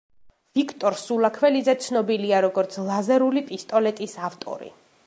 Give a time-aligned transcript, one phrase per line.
[0.59, 4.77] ვიქტორ სულაქველიძე ცნობილია, როგორც ლაზერული პისტოლეტის ავტორი.